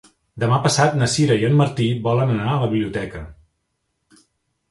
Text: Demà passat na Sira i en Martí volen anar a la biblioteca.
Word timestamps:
Demà 0.43 0.57
passat 0.61 0.95
na 1.01 1.09
Sira 1.15 1.35
i 1.41 1.45
en 1.49 1.59
Martí 1.59 1.89
volen 2.09 2.33
anar 2.37 2.49
a 2.53 2.57
la 2.63 2.69
biblioteca. 2.73 3.21